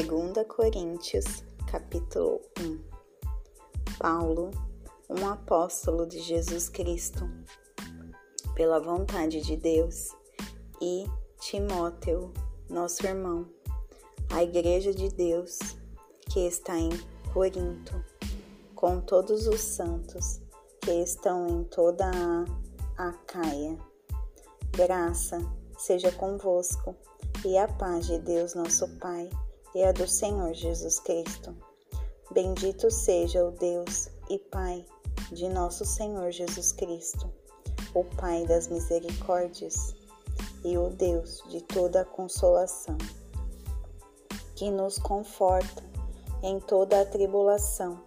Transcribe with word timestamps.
2 0.00 0.46
Coríntios, 0.46 1.24
capítulo 1.68 2.40
1 2.60 2.78
Paulo, 3.98 4.52
um 5.10 5.26
apóstolo 5.28 6.06
de 6.06 6.20
Jesus 6.20 6.68
Cristo, 6.68 7.28
pela 8.54 8.78
vontade 8.78 9.40
de 9.40 9.56
Deus, 9.56 10.10
e 10.80 11.04
Timóteo, 11.40 12.32
nosso 12.70 13.04
irmão, 13.04 13.48
a 14.30 14.40
Igreja 14.44 14.94
de 14.94 15.08
Deus 15.08 15.58
que 16.30 16.46
está 16.46 16.78
em 16.78 16.90
Corinto, 17.32 17.92
com 18.76 19.00
todos 19.00 19.48
os 19.48 19.60
santos 19.60 20.40
que 20.80 20.92
estão 20.92 21.48
em 21.48 21.64
toda 21.64 22.08
a 22.96 23.08
Acaia. 23.08 23.76
Graça 24.70 25.40
seja 25.76 26.12
convosco 26.12 26.94
e 27.44 27.58
a 27.58 27.66
paz 27.66 28.06
de 28.06 28.20
Deus 28.20 28.54
nosso 28.54 28.86
Pai 29.00 29.28
e 29.74 29.84
a 29.84 29.92
do 29.92 30.06
Senhor 30.06 30.54
Jesus 30.54 30.98
Cristo. 31.00 31.54
Bendito 32.30 32.90
seja 32.90 33.44
o 33.44 33.50
Deus 33.50 34.08
e 34.28 34.38
Pai 34.38 34.84
de 35.32 35.48
nosso 35.48 35.84
Senhor 35.84 36.30
Jesus 36.30 36.72
Cristo, 36.72 37.30
o 37.94 38.04
Pai 38.04 38.46
das 38.46 38.68
misericórdias 38.68 39.94
e 40.64 40.76
o 40.76 40.90
Deus 40.90 41.42
de 41.48 41.62
toda 41.62 42.02
a 42.02 42.04
consolação, 42.04 42.96
que 44.54 44.70
nos 44.70 44.98
conforta 44.98 45.82
em 46.42 46.60
toda 46.60 47.00
a 47.00 47.06
tribulação, 47.06 48.00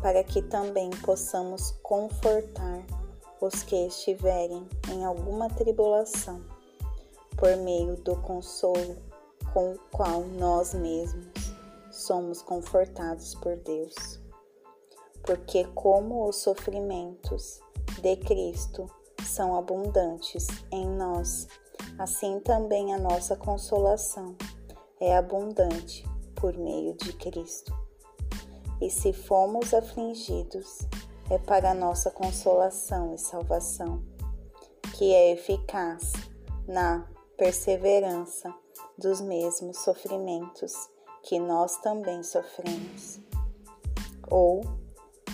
para 0.00 0.22
que 0.22 0.42
também 0.42 0.90
possamos 1.04 1.72
confortar 1.82 2.84
os 3.40 3.62
que 3.62 3.86
estiverem 3.86 4.68
em 4.92 5.04
alguma 5.04 5.48
tribulação 5.48 6.42
por 7.36 7.56
meio 7.56 7.96
do 7.96 8.16
consolo 8.16 9.07
com 9.52 9.72
o 9.72 9.78
qual 9.90 10.22
nós 10.22 10.74
mesmos 10.74 11.28
somos 11.90 12.42
confortados 12.42 13.34
por 13.36 13.56
Deus. 13.56 14.20
Porque, 15.22 15.64
como 15.74 16.28
os 16.28 16.36
sofrimentos 16.36 17.60
de 18.00 18.16
Cristo 18.16 18.90
são 19.24 19.56
abundantes 19.56 20.46
em 20.70 20.86
nós, 20.88 21.48
assim 21.98 22.40
também 22.40 22.94
a 22.94 22.98
nossa 22.98 23.36
consolação 23.36 24.36
é 25.00 25.16
abundante 25.16 26.04
por 26.34 26.56
meio 26.56 26.94
de 26.94 27.12
Cristo. 27.14 27.76
E 28.80 28.88
se 28.88 29.12
fomos 29.12 29.74
afligidos, 29.74 30.78
é 31.30 31.36
para 31.38 31.74
nossa 31.74 32.10
consolação 32.10 33.14
e 33.14 33.18
salvação, 33.18 34.02
que 34.96 35.12
é 35.12 35.32
eficaz 35.32 36.12
na 36.66 37.06
perseverança 37.36 38.54
dos 38.98 39.20
mesmos 39.20 39.78
sofrimentos 39.78 40.74
que 41.22 41.38
nós 41.38 41.76
também 41.76 42.22
sofremos. 42.22 43.20
Ou, 44.28 44.62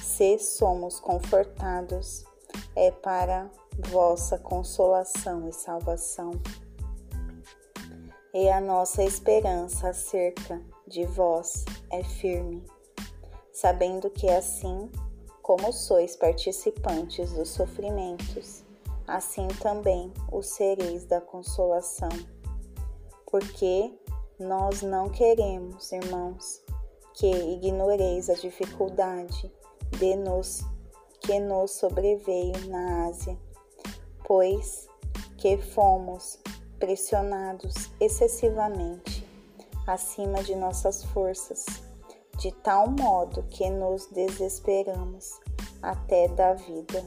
se 0.02 0.38
somos 0.38 1.00
confortados, 1.00 2.24
é 2.76 2.90
para 2.90 3.50
vossa 3.90 4.38
consolação 4.38 5.48
e 5.48 5.52
salvação. 5.52 6.32
E 8.32 8.48
a 8.50 8.60
nossa 8.60 9.02
esperança 9.02 9.88
acerca 9.88 10.60
de 10.86 11.04
vós 11.06 11.64
é 11.90 12.02
firme, 12.02 12.64
sabendo 13.52 14.10
que 14.10 14.28
assim 14.28 14.90
como 15.40 15.72
sois 15.72 16.16
participantes 16.16 17.32
dos 17.32 17.50
sofrimentos, 17.50 18.64
assim 19.06 19.46
também 19.60 20.12
o 20.32 20.42
sereis 20.42 21.04
da 21.04 21.20
consolação. 21.20 22.08
Porque 23.34 23.92
nós 24.38 24.80
não 24.82 25.10
queremos, 25.10 25.90
irmãos, 25.90 26.62
que 27.14 27.26
ignoreis 27.26 28.30
a 28.30 28.34
dificuldade 28.34 29.52
de 29.98 30.14
nos 30.14 30.62
que 31.18 31.40
nos 31.40 31.72
sobreveio 31.72 32.68
na 32.68 33.08
Ásia, 33.08 33.36
pois 34.24 34.86
que 35.36 35.58
fomos 35.58 36.38
pressionados 36.78 37.74
excessivamente 37.98 39.26
acima 39.84 40.40
de 40.44 40.54
nossas 40.54 41.02
forças, 41.02 41.66
de 42.38 42.52
tal 42.52 42.88
modo 42.88 43.42
que 43.50 43.68
nos 43.68 44.06
desesperamos 44.12 45.40
até 45.82 46.28
da 46.28 46.54
vida. 46.54 47.04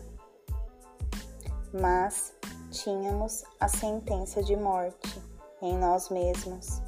Mas 1.71 2.33
tínhamos 2.69 3.45
a 3.61 3.69
sentença 3.69 4.43
de 4.43 4.57
morte 4.57 5.36
em 5.61 5.77
nós 5.77 6.09
mesmos, 6.09 6.81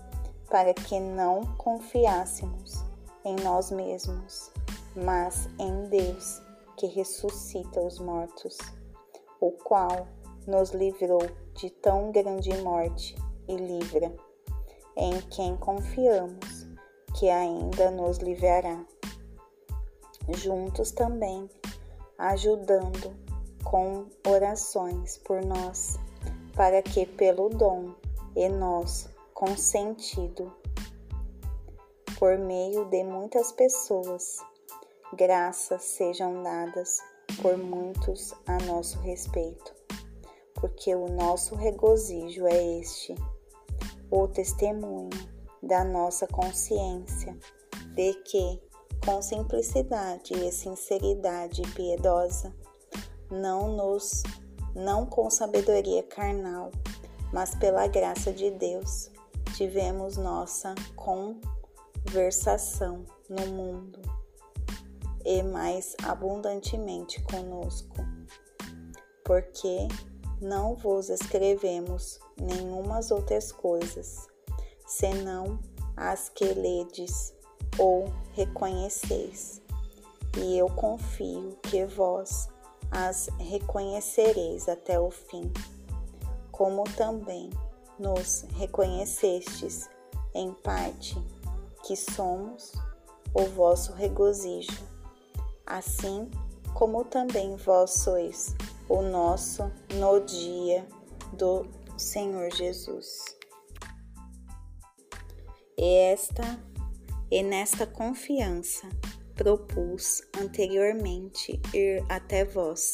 para 0.49 0.73
que 0.73 0.99
não 0.99 1.45
confiássemos 1.57 2.83
em 3.25 3.35
nós 3.37 3.71
mesmos, 3.71 4.51
mas 4.95 5.47
em 5.59 5.89
Deus 5.89 6.41
que 6.77 6.87
ressuscita 6.87 7.81
os 7.81 7.99
mortos, 7.99 8.57
o 9.39 9.51
qual 9.51 10.07
nos 10.47 10.71
livrou 10.71 11.21
de 11.55 11.69
tão 11.69 12.11
grande 12.11 12.55
morte 12.61 13.15
e 13.47 13.55
livra, 13.55 14.13
em 14.95 15.19
quem 15.29 15.57
confiamos 15.57 16.67
que 17.17 17.29
ainda 17.29 17.91
nos 17.91 18.17
livrará. 18.17 18.85
Juntos 20.29 20.91
também, 20.91 21.49
ajudando 22.17 23.13
com 23.63 24.05
orações 24.27 25.17
por 25.17 25.43
nós, 25.43 25.99
para 26.55 26.81
que 26.81 27.05
pelo 27.05 27.49
dom 27.49 27.93
e 28.39 28.47
nós 28.47 29.09
consentido 29.33 30.49
por 32.17 32.37
meio 32.37 32.85
de 32.85 33.03
muitas 33.03 33.51
pessoas, 33.51 34.37
graças 35.13 35.83
sejam 35.83 36.41
dadas 36.41 36.99
por 37.41 37.57
muitos 37.57 38.33
a 38.47 38.57
nosso 38.59 38.97
respeito, 38.99 39.75
porque 40.53 40.95
o 40.95 41.09
nosso 41.09 41.53
regozijo 41.53 42.47
é 42.47 42.79
este, 42.79 43.13
o 44.09 44.25
testemunho 44.25 45.09
da 45.61 45.83
nossa 45.83 46.25
consciência 46.25 47.37
de 47.93 48.13
que, 48.23 48.61
com 49.03 49.21
simplicidade 49.21 50.33
e 50.33 50.49
sinceridade 50.49 51.61
piedosa, 51.73 52.55
não 53.29 53.75
nos 53.75 54.23
não 54.73 55.05
com 55.05 55.29
sabedoria 55.29 56.03
carnal, 56.03 56.71
mas 57.31 57.55
pela 57.55 57.87
graça 57.87 58.31
de 58.31 58.51
Deus, 58.51 59.09
tivemos 59.55 60.17
nossa 60.17 60.75
conversação 62.05 63.05
no 63.29 63.45
mundo 63.47 63.99
e 65.25 65.43
mais 65.43 65.95
abundantemente 66.03 67.21
conosco. 67.23 67.95
Porque 69.23 69.87
não 70.41 70.75
vos 70.75 71.09
escrevemos 71.09 72.19
nenhumas 72.39 73.11
outras 73.11 73.51
coisas, 73.51 74.27
senão 74.87 75.59
as 75.95 76.29
que 76.29 76.45
ledes 76.45 77.33
ou 77.77 78.05
reconheceis. 78.31 79.61
E 80.37 80.57
eu 80.57 80.67
confio 80.67 81.57
que 81.63 81.85
vós 81.85 82.47
as 82.91 83.29
reconhecereis 83.37 84.67
até 84.69 84.99
o 84.99 85.11
fim, 85.11 85.51
como 86.59 86.83
também 86.83 87.49
nos 87.97 88.45
reconhecestes 88.57 89.89
em 90.35 90.51
parte 90.55 91.15
que 91.85 91.95
somos 91.95 92.73
o 93.33 93.45
vosso 93.45 93.93
regozijo, 93.93 94.85
assim 95.65 96.29
como 96.73 97.05
também 97.05 97.55
vós 97.55 97.91
sois 97.91 98.57
o 98.89 99.01
nosso 99.01 99.71
no 99.93 100.19
dia 100.19 100.85
do 101.31 101.65
Senhor 101.97 102.53
Jesus. 102.53 103.23
E 105.77 106.11
esta 106.11 106.61
e 107.31 107.41
nesta 107.41 107.87
confiança 107.87 108.89
propus 109.33 110.21
anteriormente 110.37 111.61
ir 111.73 112.03
até 112.09 112.43
vós, 112.43 112.91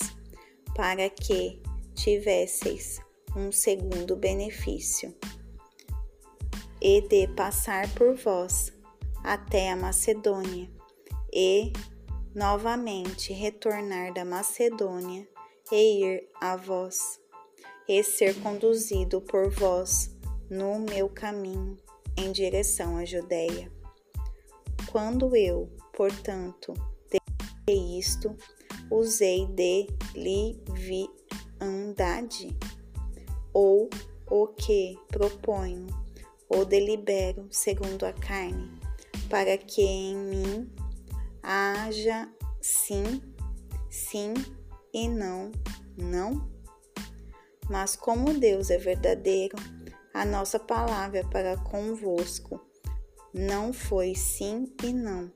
para 0.75 1.09
que 1.09 1.59
tivesseis 1.95 3.03
um 3.35 3.51
segundo 3.51 4.15
benefício, 4.15 5.13
e 6.81 7.01
de 7.01 7.27
passar 7.29 7.91
por 7.95 8.15
vós 8.15 8.71
até 9.23 9.71
a 9.71 9.75
Macedônia, 9.75 10.69
e 11.33 11.73
novamente 12.33 13.33
retornar 13.33 14.13
da 14.13 14.23
Macedônia 14.23 15.27
e 15.71 16.03
ir 16.03 16.29
a 16.39 16.55
vós, 16.55 17.19
e 17.87 18.03
ser 18.03 18.35
conduzido 18.41 19.21
por 19.21 19.49
vós 19.49 20.15
no 20.49 20.79
meu 20.79 21.09
caminho 21.09 21.77
em 22.17 22.31
direção 22.31 22.97
à 22.97 23.05
Judéia. 23.05 23.71
Quando 24.91 25.35
eu, 25.35 25.69
Portanto, 25.95 26.73
de 27.09 27.19
isto, 27.97 28.35
usei 28.91 29.47
de 29.47 29.87
liviandade, 30.13 32.55
ou 33.55 33.89
o 34.29 34.47
que 34.47 34.99
proponho, 35.07 35.87
ou 36.49 36.65
delibero 36.65 37.47
segundo 37.49 38.05
a 38.05 38.11
carne, 38.11 38.69
para 39.29 39.57
que 39.57 39.81
em 39.81 40.17
mim 40.17 40.69
haja 41.41 42.29
sim, 42.61 43.21
sim 43.89 44.33
e 44.93 45.07
não, 45.07 45.53
não? 45.95 46.51
Mas 47.69 47.95
como 47.95 48.33
Deus 48.33 48.69
é 48.69 48.77
verdadeiro, 48.77 49.55
a 50.13 50.25
nossa 50.25 50.59
palavra 50.59 51.25
para 51.29 51.55
convosco 51.55 52.59
não 53.33 53.71
foi 53.71 54.15
sim 54.15 54.69
e 54.83 54.91
não, 54.91 55.31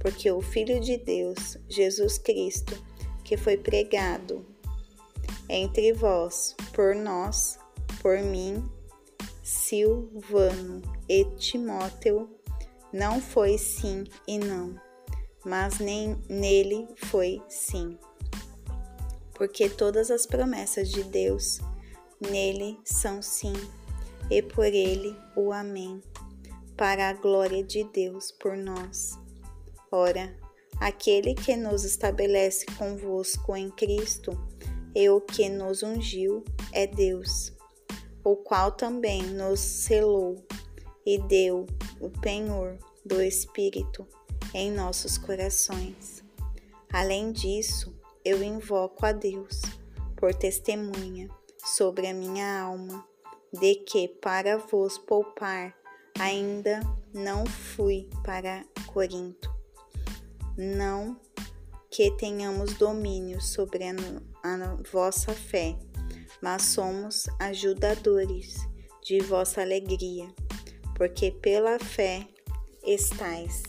porque 0.00 0.30
o 0.30 0.40
Filho 0.40 0.80
de 0.80 0.96
Deus, 0.96 1.58
Jesus 1.68 2.16
Cristo, 2.16 2.82
que 3.22 3.36
foi 3.36 3.58
pregado 3.58 4.51
entre 5.48 5.92
vós, 5.92 6.54
por 6.72 6.94
nós, 6.94 7.58
por 8.00 8.18
mim, 8.18 8.68
Silvano 9.42 10.82
e 11.08 11.24
Timóteo, 11.36 12.28
não 12.92 13.20
foi 13.20 13.58
sim 13.58 14.04
e 14.26 14.38
não, 14.38 14.74
mas 15.44 15.78
nem 15.78 16.20
nele 16.28 16.86
foi 16.96 17.42
sim. 17.48 17.98
Porque 19.34 19.68
todas 19.68 20.10
as 20.10 20.26
promessas 20.26 20.90
de 20.90 21.02
Deus 21.04 21.58
nele 22.20 22.78
são 22.84 23.20
sim, 23.20 23.54
e 24.30 24.40
por 24.40 24.66
ele 24.66 25.16
o 25.36 25.52
Amém 25.52 26.00
para 26.76 27.10
a 27.10 27.12
glória 27.12 27.62
de 27.62 27.84
Deus 27.84 28.32
por 28.32 28.56
nós. 28.56 29.18
Ora, 29.90 30.34
aquele 30.80 31.34
que 31.34 31.54
nos 31.54 31.84
estabelece 31.84 32.66
convosco 32.76 33.56
em 33.56 33.70
Cristo 33.70 34.32
e 34.94 35.08
o 35.08 35.20
que 35.20 35.48
nos 35.48 35.82
ungiu 35.82 36.44
é 36.72 36.86
Deus, 36.86 37.52
o 38.24 38.36
qual 38.36 38.72
também 38.72 39.22
nos 39.22 39.60
selou 39.60 40.44
e 41.04 41.18
deu 41.18 41.66
o 42.00 42.10
penhor 42.20 42.78
do 43.04 43.20
Espírito 43.20 44.06
em 44.54 44.70
nossos 44.70 45.18
corações. 45.18 46.22
Além 46.92 47.32
disso, 47.32 47.94
eu 48.24 48.42
invoco 48.42 49.06
a 49.06 49.12
Deus 49.12 49.62
por 50.16 50.34
testemunha 50.34 51.28
sobre 51.64 52.06
a 52.06 52.14
minha 52.14 52.60
alma, 52.60 53.06
de 53.52 53.76
que 53.76 54.08
para 54.08 54.58
vos 54.58 54.98
poupar 54.98 55.74
ainda 56.18 56.80
não 57.12 57.44
fui 57.46 58.08
para 58.22 58.64
Corinto. 58.86 59.50
Não 60.56 61.18
que 61.90 62.10
tenhamos 62.16 62.74
domínio 62.74 63.40
sobre 63.40 63.84
a, 63.84 63.92
a 64.42 64.76
vossa 64.90 65.32
fé, 65.32 65.76
mas 66.40 66.62
somos 66.62 67.26
ajudadores 67.38 68.56
de 69.02 69.20
vossa 69.20 69.62
alegria, 69.62 70.28
porque 70.96 71.30
pela 71.30 71.78
fé 71.78 72.26
estais 72.84 73.62